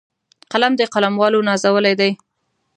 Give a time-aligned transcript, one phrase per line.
[0.51, 2.11] قلم د قلموالو نازولی دی